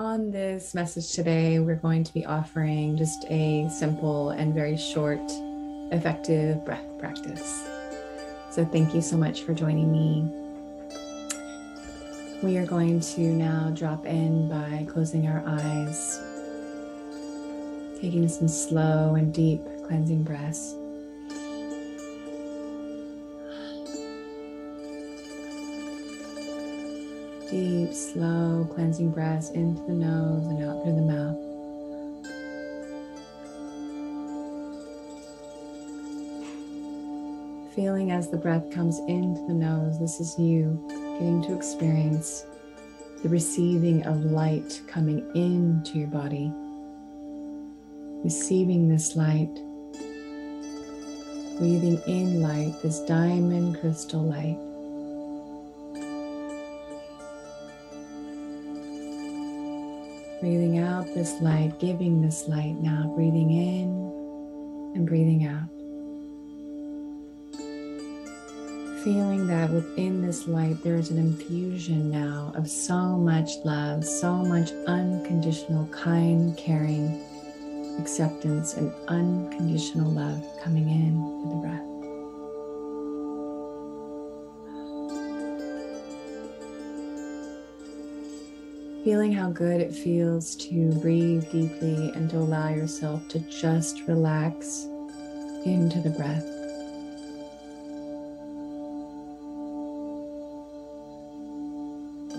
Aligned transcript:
On 0.00 0.30
this 0.30 0.74
message 0.74 1.12
today, 1.12 1.58
we're 1.58 1.74
going 1.74 2.04
to 2.04 2.14
be 2.14 2.24
offering 2.24 2.96
just 2.96 3.26
a 3.28 3.68
simple 3.68 4.30
and 4.30 4.54
very 4.54 4.78
short, 4.78 5.20
effective 5.92 6.64
breath 6.64 6.86
practice. 6.98 7.68
So, 8.50 8.64
thank 8.64 8.94
you 8.94 9.02
so 9.02 9.18
much 9.18 9.42
for 9.42 9.52
joining 9.52 9.92
me. 9.92 10.22
We 12.42 12.56
are 12.56 12.64
going 12.64 13.00
to 13.00 13.20
now 13.20 13.72
drop 13.74 14.06
in 14.06 14.48
by 14.48 14.86
closing 14.90 15.26
our 15.28 15.42
eyes, 15.46 16.18
taking 18.00 18.26
some 18.26 18.48
slow 18.48 19.16
and 19.16 19.34
deep 19.34 19.60
cleansing 19.86 20.22
breaths. 20.22 20.79
Deep, 27.50 27.92
slow 27.92 28.64
cleansing 28.72 29.10
breaths 29.10 29.50
into 29.50 29.82
the 29.82 29.92
nose 29.92 30.46
and 30.46 30.62
out 30.62 30.84
through 30.84 30.94
the 30.94 31.02
mouth. 31.02 31.36
Feeling 37.74 38.12
as 38.12 38.30
the 38.30 38.36
breath 38.36 38.70
comes 38.70 39.00
into 39.08 39.44
the 39.48 39.54
nose, 39.54 39.98
this 39.98 40.20
is 40.20 40.38
you 40.38 40.78
getting 41.18 41.42
to 41.42 41.56
experience 41.56 42.44
the 43.24 43.28
receiving 43.28 44.06
of 44.06 44.24
light 44.26 44.80
coming 44.86 45.18
into 45.34 45.98
your 45.98 46.06
body. 46.06 46.52
Receiving 48.22 48.88
this 48.88 49.16
light, 49.16 49.52
breathing 51.58 52.00
in 52.06 52.42
light, 52.42 52.80
this 52.80 53.00
diamond 53.00 53.80
crystal 53.80 54.22
light. 54.22 54.69
Breathing 60.40 60.78
out 60.78 61.04
this 61.14 61.38
light, 61.42 61.78
giving 61.78 62.22
this 62.22 62.48
light 62.48 62.76
now, 62.80 63.12
breathing 63.14 63.50
in 63.50 64.92
and 64.94 65.06
breathing 65.06 65.44
out. 65.44 65.68
Feeling 69.04 69.46
that 69.48 69.70
within 69.70 70.22
this 70.22 70.48
light 70.48 70.82
there 70.82 70.96
is 70.96 71.10
an 71.10 71.18
infusion 71.18 72.10
now 72.10 72.52
of 72.54 72.70
so 72.70 73.18
much 73.18 73.50
love, 73.64 74.02
so 74.02 74.36
much 74.36 74.72
unconditional, 74.86 75.86
kind, 75.88 76.56
caring 76.56 77.22
acceptance, 77.98 78.74
and 78.74 78.92
unconditional 79.08 80.10
love 80.10 80.42
coming 80.62 80.88
in 80.88 81.42
with 81.42 81.50
the 81.50 81.56
breath. 81.56 81.89
Feeling 89.04 89.32
how 89.32 89.50
good 89.50 89.80
it 89.80 89.94
feels 89.94 90.54
to 90.56 90.92
breathe 91.00 91.50
deeply 91.50 92.12
and 92.14 92.28
to 92.28 92.36
allow 92.36 92.68
yourself 92.68 93.26
to 93.28 93.38
just 93.38 94.02
relax 94.06 94.84
into 95.64 96.02
the 96.02 96.10
breath. 96.10 96.44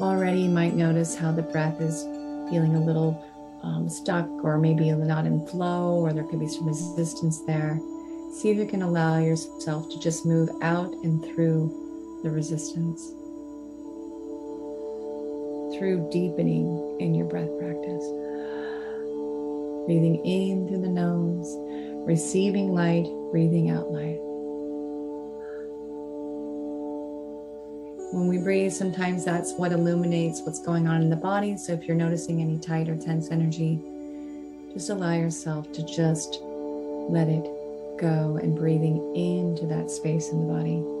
Already, 0.00 0.40
you 0.40 0.50
might 0.50 0.74
notice 0.74 1.14
how 1.14 1.30
the 1.30 1.42
breath 1.42 1.80
is 1.80 2.02
feeling 2.50 2.74
a 2.74 2.84
little 2.84 3.24
um, 3.62 3.88
stuck, 3.88 4.28
or 4.42 4.58
maybe 4.58 4.90
not 4.90 5.26
in 5.26 5.46
flow, 5.46 6.00
or 6.00 6.12
there 6.12 6.24
could 6.24 6.40
be 6.40 6.48
some 6.48 6.66
resistance 6.66 7.40
there. 7.46 7.78
See 8.32 8.50
if 8.50 8.56
you 8.56 8.66
can 8.66 8.82
allow 8.82 9.18
yourself 9.18 9.88
to 9.90 10.00
just 10.00 10.26
move 10.26 10.48
out 10.60 10.92
and 11.04 11.24
through 11.24 12.20
the 12.24 12.30
resistance 12.30 13.12
through 15.78 16.08
deepening 16.10 16.96
in 17.00 17.14
your 17.14 17.26
breath 17.26 17.48
practice. 17.58 18.04
Breathing 19.86 20.20
in 20.24 20.68
through 20.68 20.82
the 20.82 20.88
nose, 20.88 21.56
receiving 22.06 22.74
light, 22.74 23.06
breathing 23.30 23.70
out 23.70 23.90
light. 23.90 24.18
When 28.12 28.26
we 28.26 28.38
breathe, 28.38 28.72
sometimes 28.72 29.24
that's 29.24 29.52
what 29.54 29.72
illuminates 29.72 30.42
what's 30.42 30.60
going 30.60 30.88
on 30.88 31.02
in 31.02 31.10
the 31.10 31.16
body. 31.16 31.56
So 31.56 31.72
if 31.72 31.86
you're 31.86 31.96
noticing 31.96 32.40
any 32.40 32.58
tight 32.58 32.88
or 32.88 32.96
tense 32.96 33.30
energy, 33.30 33.78
just 34.72 34.90
allow 34.90 35.14
yourself 35.14 35.72
to 35.72 35.84
just 35.84 36.40
let 36.42 37.28
it 37.28 37.44
go 37.98 38.38
and 38.42 38.56
breathing 38.56 39.14
into 39.14 39.66
that 39.66 39.90
space 39.90 40.30
in 40.30 40.46
the 40.46 40.52
body. 40.52 40.97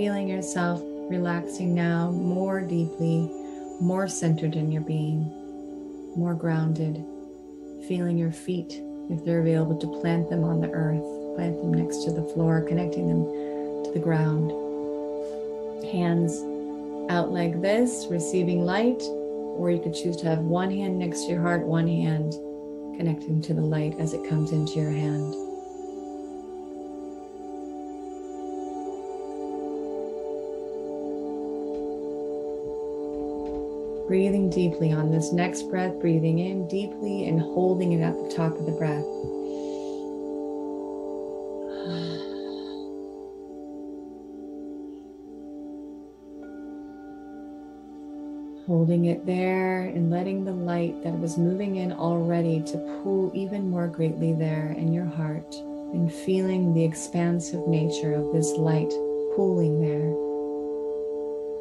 Feeling 0.00 0.28
yourself 0.28 0.80
relaxing 1.10 1.74
now 1.74 2.10
more 2.10 2.62
deeply, 2.62 3.30
more 3.82 4.08
centered 4.08 4.56
in 4.56 4.72
your 4.72 4.80
being, 4.80 5.24
more 6.16 6.32
grounded, 6.32 7.04
feeling 7.86 8.16
your 8.16 8.32
feet, 8.32 8.80
if 9.10 9.22
they're 9.26 9.42
available, 9.42 9.76
to 9.76 10.00
plant 10.00 10.30
them 10.30 10.42
on 10.42 10.58
the 10.58 10.70
earth, 10.70 11.04
plant 11.36 11.60
them 11.60 11.74
next 11.74 12.02
to 12.02 12.12
the 12.12 12.24
floor, 12.32 12.62
connecting 12.62 13.08
them 13.08 13.24
to 13.84 13.90
the 13.92 14.00
ground. 14.00 14.50
Hands 15.92 16.32
out 17.12 17.30
like 17.30 17.60
this, 17.60 18.06
receiving 18.08 18.64
light, 18.64 19.02
or 19.02 19.70
you 19.70 19.82
could 19.82 19.94
choose 19.94 20.16
to 20.16 20.26
have 20.26 20.38
one 20.38 20.70
hand 20.70 20.98
next 20.98 21.24
to 21.24 21.32
your 21.32 21.42
heart, 21.42 21.60
one 21.60 21.86
hand 21.86 22.32
connecting 22.96 23.42
to 23.42 23.52
the 23.52 23.60
light 23.60 23.94
as 23.98 24.14
it 24.14 24.26
comes 24.30 24.52
into 24.52 24.80
your 24.80 24.92
hand. 24.92 25.49
Breathing 34.10 34.50
deeply 34.50 34.90
on 34.90 35.12
this 35.12 35.30
next 35.30 35.70
breath, 35.70 35.94
breathing 36.00 36.40
in 36.40 36.66
deeply 36.66 37.28
and 37.28 37.40
holding 37.40 37.92
it 37.92 38.02
at 38.02 38.12
the 38.20 38.28
top 38.28 38.58
of 38.58 38.66
the 38.66 38.72
breath. 38.72 39.04
Holding 48.66 49.04
it 49.04 49.24
there 49.24 49.82
and 49.82 50.10
letting 50.10 50.44
the 50.44 50.50
light 50.50 51.04
that 51.04 51.16
was 51.16 51.38
moving 51.38 51.76
in 51.76 51.92
already 51.92 52.60
to 52.62 52.78
pool 53.04 53.30
even 53.32 53.70
more 53.70 53.86
greatly 53.86 54.32
there 54.32 54.74
in 54.76 54.92
your 54.92 55.06
heart 55.06 55.54
and 55.92 56.12
feeling 56.12 56.74
the 56.74 56.84
expansive 56.84 57.68
nature 57.68 58.14
of 58.14 58.32
this 58.32 58.50
light 58.56 58.92
pooling 59.36 59.80
there 59.80 60.29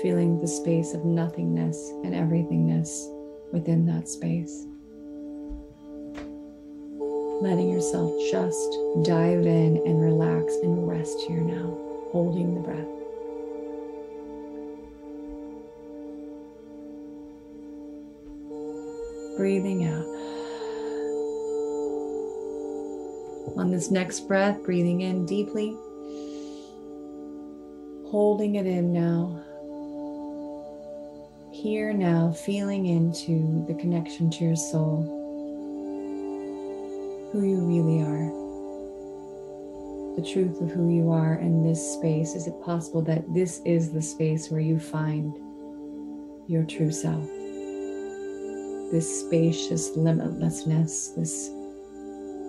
feeling 0.00 0.40
the 0.40 0.46
space 0.46 0.94
of 0.94 1.04
nothingness 1.04 1.90
and 2.02 2.14
everythingness 2.14 3.10
within 3.52 3.86
that 3.86 4.08
space. 4.08 4.66
Letting 7.40 7.70
yourself 7.70 8.12
just 8.30 8.76
dive 9.02 9.46
in 9.46 9.82
and 9.86 10.00
relax 10.00 10.54
and 10.62 10.88
rest 10.88 11.20
here 11.28 11.40
now, 11.40 11.78
holding 12.10 12.54
the 12.54 12.60
breath. 12.60 12.88
Breathing 19.36 19.84
out. 19.86 20.06
On 23.58 23.70
this 23.70 23.90
next 23.90 24.26
breath, 24.26 24.62
breathing 24.64 25.02
in 25.02 25.26
deeply, 25.26 25.76
holding 28.10 28.54
it 28.56 28.66
in 28.66 28.92
now 28.92 29.44
here 31.64 31.94
now, 31.94 32.30
feeling 32.30 32.84
into 32.84 33.64
the 33.66 33.72
connection 33.80 34.28
to 34.28 34.44
your 34.44 34.54
soul, 34.54 35.02
who 37.32 37.42
you 37.42 37.56
really 37.64 38.02
are, 38.02 38.28
the 40.14 40.30
truth 40.30 40.60
of 40.60 40.70
who 40.70 40.94
you 40.94 41.10
are 41.10 41.36
in 41.36 41.66
this 41.66 41.80
space. 41.94 42.34
Is 42.34 42.46
it 42.46 42.60
possible 42.62 43.00
that 43.04 43.24
this 43.32 43.62
is 43.64 43.90
the 43.90 44.02
space 44.02 44.50
where 44.50 44.60
you 44.60 44.78
find 44.78 45.32
your 46.46 46.64
true 46.64 46.92
self? 46.92 47.24
This 48.92 49.20
spacious 49.24 49.96
limitlessness, 49.96 51.14
this 51.16 51.48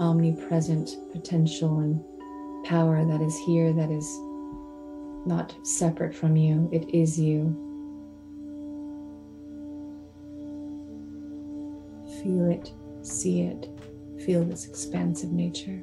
omnipresent 0.00 0.96
potential 1.12 1.78
and 1.78 2.02
power 2.64 3.04
that 3.04 3.20
is 3.20 3.38
here, 3.46 3.72
that 3.72 3.92
is 3.92 4.18
not 5.26 5.54
separate 5.64 6.12
from 6.12 6.36
you, 6.36 6.68
it 6.72 6.92
is 6.92 7.16
you. 7.16 7.65
Feel 12.26 12.50
it, 12.50 12.72
see 13.02 13.42
it, 13.42 13.68
feel 14.18 14.42
this 14.42 14.66
expansive 14.66 15.30
nature. 15.30 15.80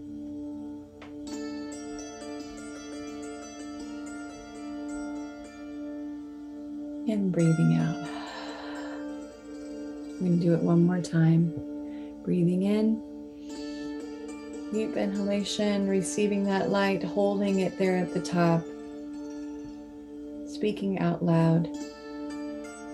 And 7.07 7.31
breathing 7.31 7.77
out. 7.79 7.95
I'm 10.05 10.19
going 10.19 10.37
to 10.37 10.45
do 10.45 10.53
it 10.53 10.61
one 10.61 10.85
more 10.85 10.99
time. 10.99 11.53
Breathing 12.25 12.63
in, 12.63 13.01
deep 14.73 14.97
inhalation, 14.97 15.87
receiving 15.87 16.43
that 16.43 16.69
light, 16.69 17.03
holding 17.03 17.61
it 17.61 17.77
there 17.77 17.95
at 17.95 18.13
the 18.13 18.19
top, 18.19 18.65
speaking 20.45 20.99
out 20.99 21.23
loud 21.23 21.69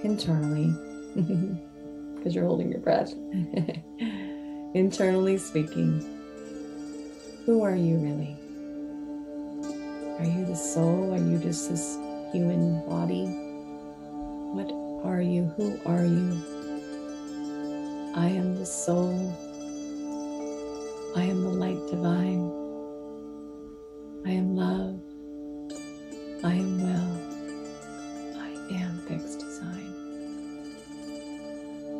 internally 0.03 0.71
because 2.19 2.35
you're 2.35 2.45
holding 2.45 2.69
your 2.69 2.81
breath. 2.81 3.13
internally 4.73 5.37
speaking, 5.37 5.99
who 7.45 7.63
are 7.63 7.75
you 7.75 7.97
really? 7.97 8.35
Are 10.19 10.25
you 10.25 10.45
the 10.45 10.55
soul? 10.55 11.13
Are 11.13 11.17
you 11.17 11.39
just 11.39 11.69
this 11.69 11.97
human 12.31 12.85
body? 12.87 13.25
What 14.53 14.69
are 15.05 15.21
you? 15.21 15.45
Who 15.57 15.79
are 15.85 16.05
you? 16.05 16.43
I 18.15 18.27
am 18.27 18.55
the 18.55 18.65
soul. 18.65 19.33
I 21.15 21.23
am 21.23 21.43
the 21.43 21.49
light 21.49 21.79
divine. 21.89 22.51
I 24.25 24.31
am 24.31 24.55
love. 24.55 24.99
I 26.43 26.53
am 26.53 26.81
well. 26.83 27.11
I 28.37 28.73
am 28.75 29.01
fixed. 29.07 29.28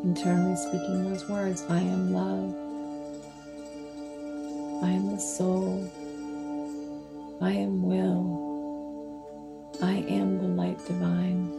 Internally 0.04 0.56
speaking 0.56 1.10
those 1.10 1.28
words 1.28 1.66
I 1.68 1.80
am 1.80 2.14
love. 2.14 2.56
I 4.82 4.92
am 4.92 5.12
the 5.12 5.20
soul. 5.20 5.92
I 7.42 7.52
am 7.52 7.84
will. 7.84 8.48
I 9.82 9.96
am 10.08 10.38
the 10.38 10.48
light 10.48 10.78
divine. 10.88 11.52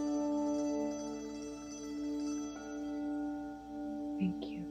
Thank 4.18 4.46
you. 4.50 4.64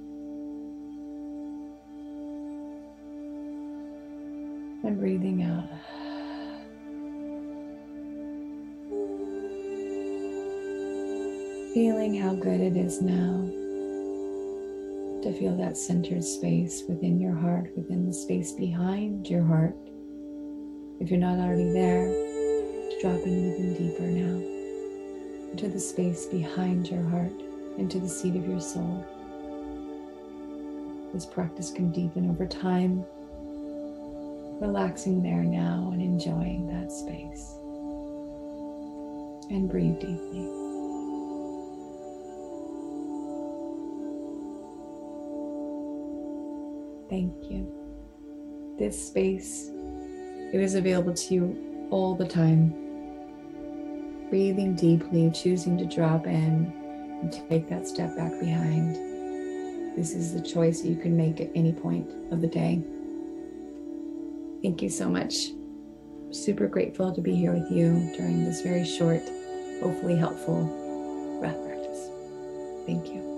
And 4.83 4.99
breathing 4.99 5.43
out. 5.43 5.69
Feeling 11.75 12.15
how 12.19 12.33
good 12.33 12.59
it 12.59 12.75
is 12.75 12.99
now 12.99 13.58
to 15.23 15.33
feel 15.33 15.55
that 15.57 15.77
centered 15.77 16.23
space 16.23 16.83
within 16.87 17.19
your 17.19 17.35
heart, 17.35 17.71
within 17.75 18.05
the 18.05 18.13
space 18.13 18.51
behind 18.51 19.27
your 19.27 19.43
heart 19.43 19.75
if 20.99 21.09
you're 21.09 21.19
not 21.19 21.39
already 21.39 21.71
there, 21.71 22.07
drop 22.99 23.25
in 23.25 23.53
even 23.53 23.73
deeper 23.73 24.03
now 24.03 25.51
into 25.51 25.69
the 25.69 25.79
space 25.79 26.25
behind 26.25 26.89
your 26.89 27.03
heart, 27.03 27.31
into 27.77 27.99
the 27.99 28.09
seat 28.09 28.35
of 28.35 28.45
your 28.45 28.59
soul. 28.59 29.05
This 31.13 31.25
practice 31.25 31.71
can 31.71 31.91
deepen 31.91 32.29
over 32.29 32.45
time, 32.45 33.05
relaxing 34.59 35.23
there 35.23 35.43
now 35.43 35.89
and 35.93 36.01
enjoying 36.01 36.67
that 36.67 36.91
space. 36.91 37.55
And 39.49 39.69
breathe 39.69 39.99
deeply. 40.01 40.68
Thank 47.09 47.33
you. 47.49 48.75
This 48.77 49.07
space 49.07 49.71
it 50.51 50.59
is 50.59 50.73
available 50.73 51.13
to 51.13 51.33
you 51.33 51.87
all 51.91 52.15
the 52.15 52.27
time. 52.27 52.73
Breathing 54.29 54.75
deeply, 54.75 55.29
choosing 55.31 55.77
to 55.77 55.85
drop 55.85 56.25
in 56.25 56.73
and 57.21 57.31
take 57.31 57.69
that 57.69 57.87
step 57.87 58.15
back 58.15 58.39
behind. 58.39 58.95
This 59.95 60.15
is 60.15 60.33
the 60.33 60.41
choice 60.41 60.83
you 60.83 60.95
can 60.95 61.15
make 61.15 61.39
at 61.39 61.51
any 61.53 61.71
point 61.71 62.09
of 62.31 62.41
the 62.41 62.47
day. 62.47 62.81
Thank 64.63 64.81
you 64.81 64.89
so 64.89 65.07
much. 65.07 65.49
Super 66.31 66.67
grateful 66.67 67.13
to 67.13 67.21
be 67.21 67.35
here 67.35 67.53
with 67.53 67.71
you 67.71 68.11
during 68.15 68.43
this 68.43 68.61
very 68.61 68.85
short, 68.85 69.21
hopefully 69.81 70.15
helpful 70.15 71.37
breath 71.39 71.63
practice. 71.63 72.09
Thank 72.85 73.07
you. 73.07 73.28